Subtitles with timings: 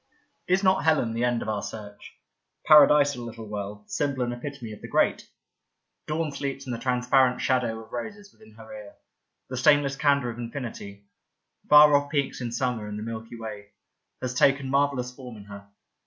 [0.53, 2.15] "Is not Helen the end of our search—
[2.65, 5.29] paradisal little World, symbol and epitome of the Great?
[6.07, 8.93] Dawn sleeps in the transparent shadow of roses within her ear.
[9.51, 11.05] The stainless candour of infinity—
[11.69, 13.73] far off peaks in summer and the Milky Way—
[14.23, 15.67] ^has taken marvellous form in her.